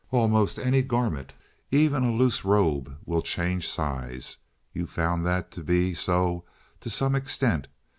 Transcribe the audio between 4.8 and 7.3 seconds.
found that to be so to some